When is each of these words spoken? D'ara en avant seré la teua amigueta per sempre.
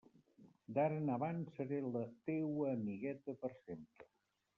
D'ara 0.77 0.95
en 1.01 1.11
avant 1.15 1.43
seré 1.57 1.81
la 1.89 2.01
teua 2.29 2.71
amigueta 2.71 3.37
per 3.45 3.53
sempre. 3.59 4.09